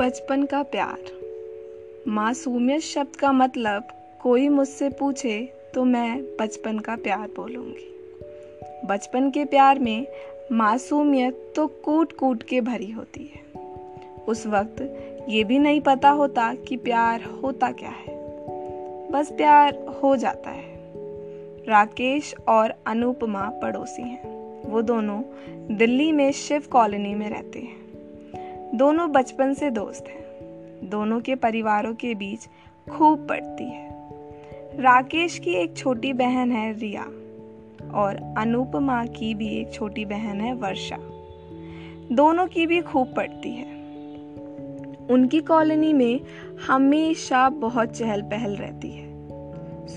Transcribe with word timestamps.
बचपन 0.00 0.42
का 0.42 0.62
प्यार। 0.62 0.98
मासूमियत 2.08 2.80
शब्द 2.80 3.16
का 3.16 3.32
मतलब 3.32 3.84
कोई 4.22 4.48
मुझसे 4.48 4.88
पूछे 4.88 5.52
तो 5.74 5.84
मैं 5.84 6.22
बचपन 6.40 6.78
का 6.78 6.96
प्यार 6.96 7.28
बोलूँगी। 7.36 8.00
बचपन 8.86 9.30
के 9.30 9.44
प्यार 9.44 9.78
में 9.78 10.06
मासूमियत 10.52 11.52
तो 11.56 11.66
कूट 11.66 12.12
कूट 12.12 12.42
के 12.42 12.60
भरी 12.60 12.90
होती 12.90 13.32
है। 13.34 13.40
उस 14.28 14.46
वक्त 14.46 14.80
ये 15.28 15.44
भी 15.44 15.58
नहीं 15.58 15.80
पता 15.80 16.10
होता 16.10 16.54
कि 16.54 16.76
प्यार 16.76 17.22
होता 17.22 17.72
क्या 17.72 17.90
है। 17.90 18.16
बस 19.10 19.32
प्यार 19.32 20.00
हो 20.02 20.16
जाता 20.16 20.50
है। 20.50 20.74
राकेश 21.68 22.34
और 22.48 22.74
अनुपमा 22.86 23.50
पड़ोसी 23.62 24.02
हैं। 24.02 24.22
वो 24.70 24.82
दोनों 24.82 25.22
दिल्ली 25.76 26.12
में 26.12 26.32
शिव 26.32 26.62
कॉलोनी 26.70 27.14
में 27.14 27.30
रहते 27.30 27.58
हैं। 27.58 27.80
दोनों 28.80 29.12
बचपन 29.12 29.54
से 29.54 29.70
दोस्त 29.70 30.04
हैं। 30.08 30.22
दोनों 30.90 31.20
के 31.20 31.34
परिवारों 31.34 31.94
के 31.94 32.14
बीच 32.14 32.48
खूब 32.90 33.26
पड़ती 33.28 33.64
है। 33.64 33.90
राकेश 34.80 35.38
की 35.38 35.50
एक 35.50 35.76
छोटी 35.76 36.12
बहन 36.12 36.52
है 36.52 36.78
रिया 36.78 37.02
और 37.94 38.34
अनुपमा 38.38 39.04
की 39.04 39.34
भी 39.34 39.48
एक 39.48 39.72
छोटी 39.72 40.04
बहन 40.04 40.40
है 40.40 40.54
वर्षा। 40.54 40.96
दोनों 42.12 42.46
की 42.46 42.66
भी 42.66 42.80
खूब 42.80 43.14
पड़ती 43.14 43.50
है। 43.50 43.74
उनकी 45.10 45.40
कॉलोनी 45.40 45.92
में 45.92 46.20
हमेशा 46.66 47.48
बहुत 47.48 47.96
चहल 47.96 48.22
पहल 48.22 48.56
रहती 48.56 48.90
है। 48.90 49.08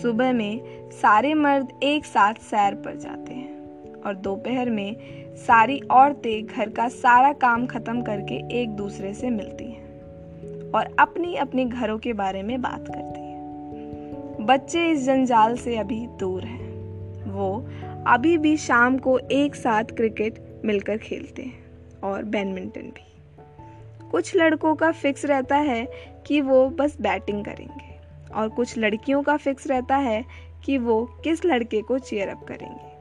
सुबह 0.01 0.33
में 0.33 0.61
सारे 0.91 1.33
मर्द 1.33 1.79
एक 1.83 2.05
साथ 2.05 2.33
सैर 2.33 2.75
पर 2.75 2.95
जाते 2.95 3.33
हैं। 3.33 3.42
और 4.05 4.15
दोपहर 4.15 4.69
में 4.69 4.95
सारी 5.35 5.79
औरतें 5.79 6.45
घर 6.45 6.69
का 6.69 6.87
सारा 6.87 7.33
काम 7.33 7.65
खत्म 7.65 8.01
करके 8.01 8.61
एक 8.61 8.69
दूसरे 8.69 9.13
से 9.13 9.29
मिलती 9.29 9.65
हैं 9.65 9.83
और 10.71 10.95
अपनी 10.99 11.35
अपनी 11.35 11.65
घरों 11.65 11.97
के 11.97 12.13
बारे 12.13 12.43
में 12.43 12.61
बात 12.61 12.87
करती 12.87 13.19
हैं। 13.19 13.33
बच्चे 14.39 14.89
इस 14.89 15.03
जंजाल 15.03 15.57
से 15.57 15.77
अभी 15.77 16.07
दूर 16.07 16.43
हैं। 16.43 16.73
वो 17.31 17.65
अभी 18.07 18.37
भी 18.37 18.57
शाम 18.57 18.97
को 18.97 19.19
एक 19.19 19.55
साथ 19.55 19.83
क्रिकेट 19.83 20.61
मिलकर 20.65 20.97
खेलते 20.97 21.41
हैं 21.41 21.65
और 22.03 22.23
बैडमिंटन 22.23 22.81
भी। 22.81 23.13
कुछ 24.11 24.35
लड़कों 24.35 24.75
का 24.75 24.91
फिक्स 24.91 25.25
रहता 25.25 25.57
है 25.57 25.87
कि 26.25 26.41
वो 26.41 26.69
बस 26.69 27.01
बैटिंग 27.01 27.45
करेंगे 27.45 27.95
और 28.35 28.49
कुछ 28.49 28.77
लड़कियों 28.77 29.23
का 29.23 29.37
फिक्स 29.37 29.67
रहता 29.67 29.97
है 29.97 30.25
कि 30.65 30.77
वो 30.77 31.05
किस 31.23 31.45
लड़के 31.45 31.81
को 31.81 31.99
चेयर 31.99 32.27
अप 32.27 32.43
करेंगे। 32.43 32.92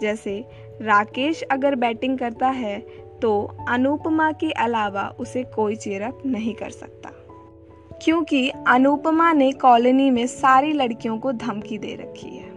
जैसे, 0.00 0.44
राकेश 0.82 1.42
अगर 1.42 1.74
बैटिंग 1.74 2.18
करता 2.18 2.48
है 2.48 3.08
तो 3.22 3.56
अनुपमा 3.68 4.32
के 4.32 4.50
अलावा 4.50 5.14
उसे 5.18 5.42
कोई 5.42 5.76
चेयरअप 5.76 6.22
नहीं 6.26 6.54
कर 6.54 6.70
सकता। 6.70 7.10
क्योंकि 8.02 8.52
अनुपमा 8.66 9.32
ने 9.32 9.52
कॉलोनी 9.52 10.10
में 10.10 10.26
सारी 10.26 10.72
लड़कियों 10.72 11.18
को 11.18 11.32
धमकी 11.32 11.78
दे 11.78 11.94
रखी 11.94 12.36
है 12.36 12.48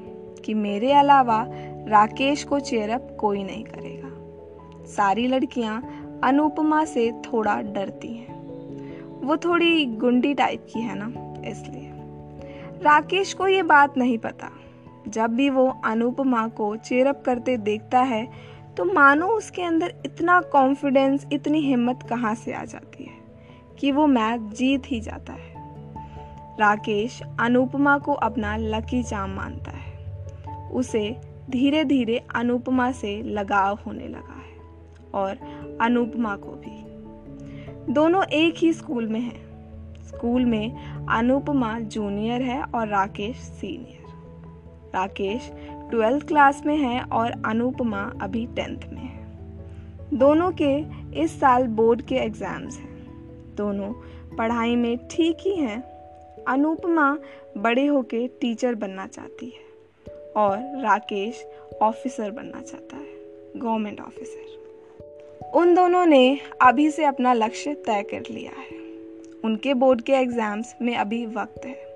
कि 0.46 0.54
मेरे 0.54 0.94
अलावा 0.94 1.48
राकेश 1.88 2.44
को 2.44 2.60
चेयरअप 2.60 3.18
कोई 3.20 3.44
नहीं 3.44 3.64
करेगा। 3.64 4.12
सारी 4.86 5.28
लड़कियाँ 5.28 5.98
अनुपमा 6.24 6.86
से 6.86 7.12
थोड़ा 7.12 7.62
डरती 7.62 8.08
हैं। 8.08 8.32
वो 9.22 9.38
थोड़ी 9.38 9.86
गुंडी 9.86 10.34
टाइप 10.34 10.66
की 10.74 10.80
है 10.80 10.96
ना, 10.96 11.34
इसलिए। 11.50 11.92
राकेश 12.84 13.34
को 13.34 13.48
ये 13.48 13.64
बात 13.64 13.98
नहीं 13.98 14.18
पता। 14.18 14.52
जब 15.08 15.32
भी 15.32 15.50
वो 15.50 15.82
अनुपमा 15.86 16.48
को 16.48 16.76
चेयरअप 16.76 17.24
करते 17.26 17.58
देखता 17.58 18.02
है 18.02 18.32
तो 18.78 18.86
मानो 18.86 19.28
उसके 19.28 19.62
अंदर 19.62 19.94
इतना 20.06 20.42
कॉन्फिडेंस 20.42 21.28
इतनी 21.32 21.60
हिम्मत 21.60 22.00
कहाँ 22.10 22.36
से 22.36 22.54
आ 22.54 22.66
जाती 22.66 23.04
है 23.04 23.14
कि 23.80 23.92
वो 23.92 24.08
मैच 24.08 24.42
जीत 24.42 24.84
ही 24.86 25.00
जाता 25.00 25.34
है। 25.34 25.52
राकेश 26.60 27.22
अनुपमा 27.40 27.98
को 27.98 28.14
अपना 28.14 28.58
लकी 28.58 29.04
चाम 29.04 29.30
मानता 29.30 29.72
है। 29.72 29.92
उसे 30.70 31.18
धीरे 31.50 31.84
धीरे 31.84 32.26
अनुपमा 32.36 32.92
से 32.92 33.22
लगाव 33.24 33.80
होने 33.88 34.08
लगा 34.08 34.42
है 34.42 34.62
और 35.14 35.38
अनुपमा 35.82 36.36
को 36.36 36.52
भी। 36.52 36.82
दोनों 37.94 38.24
एक 38.24 38.56
ही 38.58 38.74
स्कूल 38.74 39.08
में 39.08 39.20
हैं। 39.20 39.52
स्कूल 40.04 40.46
में 40.46 40.96
अनुपमा 41.10 41.80
जूनियर 41.80 42.42
है 42.42 42.64
और 42.64 42.88
Rakesh 42.88 43.38
senior 43.38 44.01
Rakesh 44.96 45.52
twelfth 45.92 46.28
class 46.28 46.62
में 46.66 46.78
है 46.78 47.02
और 47.04 47.32
अनुपमा 47.46 48.02
अभी 48.22 48.46
टेंथ 48.46 48.92
में 48.94 49.02
है। 49.02 50.18
दोनों 50.18 50.52
के 50.52 50.74
इस 51.22 51.40
साल 51.40 51.68
बोर्ड 51.68 52.02
के 52.02 52.16
एग्ज़ाम्स 52.16 52.78
हैं। 52.78 53.56
दोनों 53.56 53.92
पढ़ाई 54.38 54.76
में 54.76 54.98
ठीक 55.08 55.38
ही 55.42 55.56
हैं। 55.56 55.82
अनुपमा 56.48 57.18
बड़े 57.58 57.86
होके 57.86 58.28
टीचर 58.28 58.76
बनना 58.76 59.08
चाहती 59.08 59.50
है 59.50 60.14
और 60.34 60.58
राकेश 60.82 61.46
ऑफिसर 61.82 62.32
बनना 62.32 62.62
चाहता 62.62 62.98
है, 62.98 63.08
गवर्नमेंट 63.58 64.02
ऑफिसर। 64.02 65.50
उन 65.56 65.74
दोनों 65.76 66.06
ने 66.06 66.40
अभी 66.62 66.90
से 66.92 67.06
अपना 67.06 67.34
लक्ष्य 67.34 67.74
तय 67.74 68.04
कर 68.04 68.34
लिया 68.34 68.52
है। 68.52 68.80
उनके 69.46 69.74
बोर्ड 69.74 70.02
के 70.02 70.14
एग्ज़ाम्स 70.14 70.76
में 70.82 70.96
अभी 70.96 71.26
वक्त 71.26 71.66
है। 71.66 71.91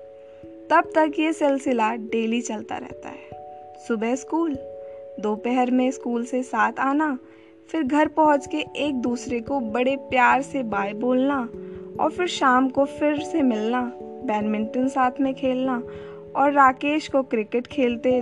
तब 0.70 0.90
तक 0.94 1.18
ये 1.18 1.32
सिलसिला 1.32 1.94
डेली 1.94 2.40
चलता 2.40 2.76
रहता 2.76 3.08
है। 3.08 3.84
सुबह 3.88 4.14
स्कूल, 4.14 4.54
दोपहर 5.20 5.70
में 5.70 5.90
स्कूल 5.90 6.24
से 6.24 6.42
साथ 6.42 6.80
आना, 6.80 7.18
फिर 7.70 7.82
घर 7.82 8.08
पहुँच 8.08 8.46
के 8.46 8.64
एक 8.76 8.94
दूसरे 8.94 9.40
को 9.40 9.60
बड़े 9.60 9.96
प्यार 10.10 10.42
से 10.42 10.62
बाय 10.62 10.92
बोलना 10.94 11.38
और 12.00 12.10
फिर 12.10 12.26
शाम 12.26 12.68
को 12.68 12.84
फिर 12.84 13.20
से 13.20 13.42
मिलना, 13.42 13.82
बैडमिंटन 14.00 14.88
साथ 14.88 15.20
में 15.20 15.32
खेलना 15.34 15.82
और 16.36 16.52
राकेश 16.52 17.08
को 17.08 17.22
क्रिकेट 17.22 17.66
खेलते 17.66 18.16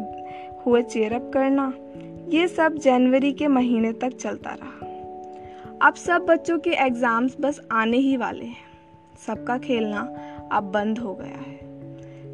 हुए 0.67 0.83
चेयरअप 0.83 1.31
करना, 1.35 1.73
ये 2.29 2.47
सब 2.49 2.77
जनवरी 2.77 3.33
के 3.33 3.49
महीने 3.49 3.93
तक 3.93 4.17
चलता 4.17 4.51
रहा। 4.53 5.89
अब 5.89 5.95
सब 5.95 6.27
बच्चों 6.27 6.59
के 6.59 6.71
एग्ज़ाम्स 6.71 7.37
बस 7.41 7.61
आने 7.73 7.97
ही 7.97 8.17
वाले 8.17 8.45
हैं। 8.45 8.73
सबका 9.27 9.59
खेलना 9.59 10.01
अब 10.53 10.71
बंद 10.73 10.99
हो 10.99 11.15
गया 11.15 11.39
है। 11.39 11.54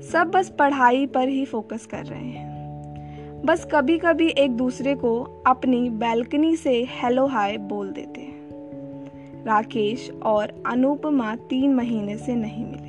सब 0.02 0.30
बस 0.34 0.48
पढ़ाई 0.58 1.06
पर 1.06 1.28
ही 1.28 1.44
फोकस 1.44 1.86
कर 1.86 2.04
रहे 2.04 2.24
हैं। 2.24 3.42
बस 3.44 3.68
कभी 3.72 3.98
कभी 3.98 4.28
एक 4.28 4.50
दूसरे 4.50 4.94
को 4.94 5.42
अपनी 5.46 5.90
बैल्कनी 5.90 6.56
से 6.56 6.72
हेलो 6.90 7.26
हाय 7.26 7.56
बोल 7.56 7.90
देते 7.90 8.20
हैं। 8.20 9.44
राकेश 9.44 10.10
और 10.22 10.62
अनुपमा 10.66 11.34
तीन 11.36 11.74
महीने 11.74 12.16
से 12.16 12.34
नहीं 12.34 12.64
मिले। 12.64 12.88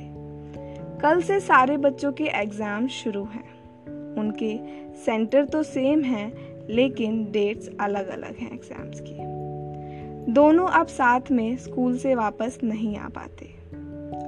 कल 1.00 1.20
से 1.20 1.40
सारे 1.40 1.76
बच्चों 1.76 2.12
के 2.12 2.24
एग्ज़ाम 2.24 2.86
शुरू 2.88 3.24
हैं। 3.24 4.16
उनके 4.16 4.56
सेंटर 5.04 5.44
तो 5.44 5.62
सेम 5.62 6.02
हैं, 6.02 6.32
लेकिन 6.70 7.24
डेट्स 7.32 7.70
अलग 7.80 8.08
अलग 8.08 8.36
हैं 8.36 8.52
एग्ज़ाम्स 8.52 9.00
की। 9.00 10.32
दोनों 10.32 10.68
अब 10.68 10.86
साथ 10.86 11.30
में 11.30 11.56
स्कूल 11.56 11.98
से 11.98 12.14
वापस 12.14 12.58
नहीं 12.64 12.96
आ 12.96 13.08
पाते। 13.08 13.51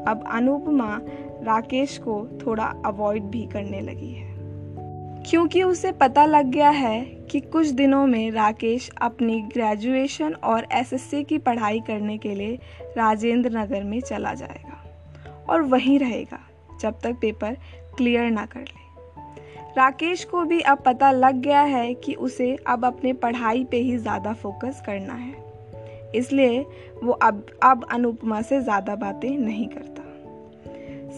अब 0.09 0.25
अनुपमा 0.31 0.99
राकेश 1.43 1.99
को 1.99 2.27
थोड़ा 2.47 2.65
अवॉइड 2.87 3.23
भी 3.23 3.47
करने 3.47 3.81
लगी 3.81 4.13
है। 4.13 4.33
क्योंकि 5.23 5.63
उसे 5.63 5.93
पता 5.93 6.25
लग 6.27 6.47
गया 6.47 6.71
है 6.71 7.05
कि 7.31 7.41
कुछ 7.41 7.67
दिनों 7.67 8.07
में 8.07 8.31
राकेश 8.31 8.91
अपनी 9.03 9.41
ग्रेजुएशन 9.43 10.35
और 10.35 10.67
एसएससी 10.73 11.23
की 11.25 11.39
पढ़ाई 11.39 11.81
करने 11.81 12.19
के 12.19 12.35
लिए 12.35 12.59
राजेंद्र 12.97 13.59
नगर 13.59 13.85
में 13.85 14.01
चला 14.01 14.35
जाएगा 14.35 14.83
और 15.49 15.63
वहीं 15.63 15.99
रहेगा, 15.99 16.39
जब 16.81 17.01
तक 17.03 17.17
पेपर 17.21 17.57
क्लियर 17.97 18.31
ना 18.31 18.47
कर 18.47 18.61
ले। 18.61 18.83
राकेश 19.77 20.25
को 20.25 20.45
भी 20.45 20.61
अब 20.61 20.83
पता 20.87 21.11
लग 21.11 21.41
गया 21.41 21.63
है 21.63 21.95
कि 21.95 22.15
उसे 22.15 22.55
अब 22.67 22.85
अपने 22.85 23.13
पढ़ाई 23.13 23.65
पे 23.65 23.77
ही 23.77 23.97
ज़्यादा 23.97 24.33
फोकस 24.33 24.83
करना 24.87 25.15
है। 25.15 25.44
इसलिए 26.15 26.61
वो 27.03 27.13
अब 27.13 27.47
अब 27.63 27.87
अनुपमा 27.93 28.41
से 28.43 28.61
ज़्यादा 28.61 28.97
बातें 28.97 29.39
नहीं 29.39 29.69
करता। 29.69 30.03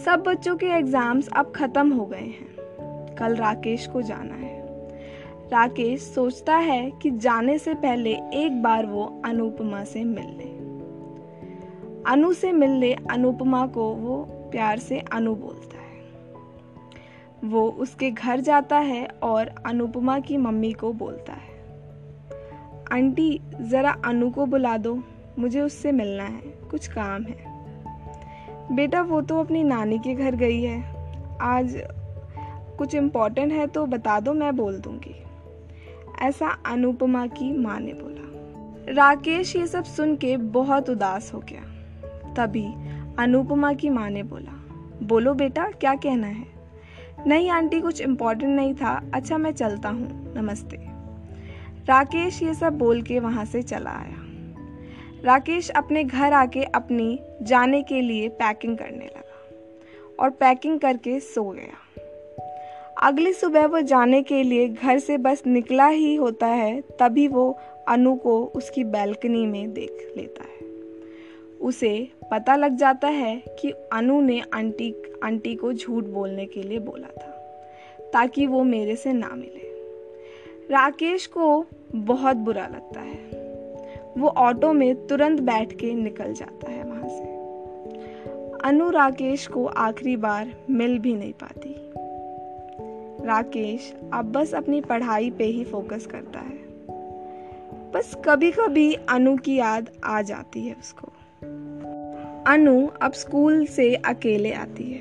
सब 0.03 0.23
बच्चों 0.23 0.55
के 0.55 0.65
एग्ज़ाम्स 0.65 1.27
अब 1.27 1.51
ख़त्म 1.55 1.91
हो 1.91 2.05
गए 2.05 2.17
हैं। 2.17 3.15
कल 3.15 3.35
राकेश 3.35 3.87
को 3.87 4.01
जाना 4.01 4.35
है। 4.35 4.55
राकेश 5.51 6.01
सोचता 6.03 6.55
है 6.55 6.91
कि 6.91 7.11
जाने 7.11 7.57
से 7.57 7.73
पहले 7.73 8.13
एक 8.35 8.61
बार 8.61 8.85
वो 8.85 9.21
अनुपमा 9.25 9.83
से 9.83 10.03
मिल 10.03 10.27
ले। 10.37 10.55
अनु 12.11 12.33
से 12.33 12.51
मिल 12.51 12.71
ले 12.71 12.93
अनुपमा 12.93 13.65
को 13.67 13.89
वो 13.95 14.17
प्यार 14.51 14.79
से 14.79 14.99
अनु 15.13 15.35
बोलता 15.35 15.77
है। 15.77 17.49
वो 17.49 17.69
उसके 17.79 18.11
घर 18.11 18.39
जाता 18.39 18.77
है 18.77 19.05
और 19.23 19.55
अनुपमा 19.65 20.19
की 20.19 20.37
मम्मी 20.37 20.71
को 20.73 20.93
बोलता 20.93 21.33
है। 21.33 21.56
आंटी, 22.91 23.41
ज़रा 23.61 23.95
अनु 24.05 24.29
को 24.29 24.45
बुला 24.45 24.77
दो। 24.77 25.03
मुझे 25.39 25.61
उससे 25.61 25.91
मिलना 25.91 26.23
है। 26.23 26.41
कुछ 26.71 26.87
काम 26.87 27.23
है। 27.23 27.37
बेटा, 28.75 29.01
वो 29.01 29.21
तो 29.21 29.39
अपनी 29.39 29.63
नानी 29.63 29.99
के 29.99 30.15
घर 30.15 30.35
गई 30.35 30.61
है। 30.61 30.83
आज 31.41 31.83
कुछ 32.77 32.95
इम्पोर्टेंट 32.95 33.51
है 33.51 33.67
तो 33.67 33.85
बता 33.85 34.19
दो, 34.19 34.33
मैं 34.33 34.55
बोल 34.55 34.77
दूँगी। 34.77 35.23
ऐसा 36.21 36.47
अनुपमा 36.47 37.27
की 37.27 37.57
माँ 37.57 37.79
ने 37.79 37.93
बोला। 37.93 38.17
राकेश 38.93 39.55
ये 39.55 39.67
सब 39.67 39.83
सुन 39.83 40.15
के 40.15 40.37
बहुत 40.37 40.89
उदास 40.89 41.33
हो 41.33 41.39
गया। 41.39 41.61
तभी 42.33 42.73
अनुपमा 43.19 43.73
की 43.73 43.89
माँ 43.89 44.09
ने 44.09 44.23
बोला, 44.23 44.65
बोलो 45.03 45.33
बेटा, 45.33 45.71
क्या 45.71 45.95
कहना 45.95 46.27
है? 46.27 46.45
नहीं 47.27 47.49
आंटी, 47.49 47.81
कुछ 47.81 48.01
इम्पोर्टेंट 48.01 48.55
नहीं 48.55 48.73
था। 48.73 49.11
अच्छा 49.13 49.37
मैं 49.37 49.51
चलता 49.51 49.89
हूँ। 49.89 50.33
नमस्ते। 50.37 50.96
राकेश 51.89 52.41
ये 52.43 52.53
सब 52.53 52.77
बोल 52.77 53.01
के 53.01 53.19
वहाँ 53.19 53.45
से 53.45 53.61
चला 53.61 53.89
आया। 53.89 54.23
राकेश 55.23 55.69
अपने 55.69 56.03
घर 56.03 56.33
आके 56.33 56.63
अपनी 56.63 57.19
जाने 57.41 57.81
के 57.83 58.01
लिए 58.01 58.27
पैकिंग 58.29 58.77
करने 58.77 59.05
लगा 59.05 60.23
और 60.23 60.29
पैकिंग 60.29 60.79
करके 60.79 61.19
सो 61.19 61.43
गया। 61.43 62.01
अगली 63.07 63.33
सुबह 63.33 63.65
वो 63.65 63.81
जाने 63.81 64.21
के 64.23 64.43
लिए 64.43 64.67
घर 64.67 64.99
से 64.99 65.17
बस 65.17 65.43
निकला 65.47 65.87
ही 65.87 66.15
होता 66.15 66.47
है, 66.47 66.81
तभी 66.81 67.27
वो 67.27 67.59
अनु 67.87 68.15
को 68.15 68.43
उसकी 68.45 68.83
बैल्कनी 68.83 69.45
में 69.45 69.73
देख 69.73 70.13
लेता 70.17 70.43
है। 70.43 70.69
उसे 71.61 72.07
पता 72.31 72.55
लग 72.55 72.75
जाता 72.75 73.07
है 73.07 73.35
कि 73.61 73.71
अनु 73.93 74.21
ने 74.21 74.41
आंटी 74.53 74.93
आंटी 75.23 75.55
को 75.55 75.73
झूठ 75.73 76.03
बोलने 76.03 76.45
के 76.45 76.63
लिए 76.63 76.79
बोला 76.79 77.07
था, 77.07 77.31
ताकि 78.13 78.47
वो 78.47 78.63
मेरे 78.63 78.95
से 78.95 79.13
ना 79.13 79.29
मिले। 79.29 79.65
राकेश 80.71 81.25
को 81.27 81.65
बहुत 81.95 82.37
बुरा 82.37 82.67
लगता 82.67 83.01
है। 83.01 83.37
वो 84.17 84.27
ऑटो 84.27 84.73
में 84.73 85.07
तुरंत 85.07 85.41
बैठ 85.41 85.73
के 85.73 85.93
निकल 85.93 86.33
जाता 86.33 86.71
है 86.71 86.83
वहाँ 86.83 87.09
से। 87.09 87.37
अनु 88.69 88.89
राकेश 88.89 89.47
को 89.47 89.65
आखिरी 89.65 90.17
बार 90.17 90.53
मिल 90.69 90.99
भी 90.99 91.13
नहीं 91.13 91.33
पाती। 91.33 91.75
राकेश 93.27 93.95
अब 94.13 94.31
बस 94.31 94.53
अपनी 94.53 94.81
पढ़ाई 94.81 95.29
पे 95.29 95.43
ही 95.43 95.63
फोकस 95.63 96.05
करता 96.05 96.39
है। 96.39 96.67
बस 97.91 98.17
कभी 98.25 98.51
कभी 98.51 98.93
अनु 98.93 99.37
की 99.37 99.55
याद 99.55 99.89
आ 100.03 100.21
जाती 100.21 100.61
है 100.61 100.73
उसको। 100.73 101.07
अनु 102.47 102.87
अब 103.01 103.11
स्कूल 103.11 103.65
से 103.65 103.95
अकेले 103.95 104.51
आती 104.51 104.83
है। 104.83 104.99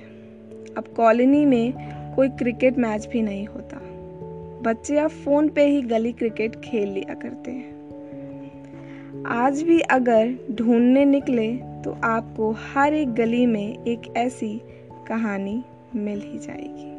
अब 0.79 0.85
कॉलोनी 0.97 1.47
में 1.47 1.73
कोई 2.17 2.29
क्रिकेट 2.29 2.79
मैच 2.79 3.06
भी 3.06 3.23
नहीं 3.23 3.47
होता। 3.47 3.96
बच्चे 4.62 4.99
अब 4.99 5.11
फ़ोन 5.11 5.49
पे 5.49 5.67
ही 5.67 5.82
गली 5.82 6.12
क्रिकेट 6.12 6.56
खेल 6.56 6.88
लिया 6.88 7.14
करते 7.14 7.50
हैं। 7.50 9.25
आज 9.26 9.62
भी 9.62 9.81
अगर 9.81 10.35
ढूँढने 10.53 11.05
निकले 11.05 11.56
तो 11.85 11.97
आपको 12.05 12.50
हर 12.53 12.94
एक 12.94 13.14
गली 13.14 13.47
में 13.47 13.85
एक 13.85 14.12
ऐसी 14.17 14.61
कहानी 15.08 15.62
मिल 15.94 16.20
ही 16.20 16.38
जाएगी। 16.38 16.96